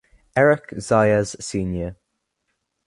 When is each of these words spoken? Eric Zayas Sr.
Eric 0.35 0.71
Zayas 0.79 1.35
Sr. 1.39 1.95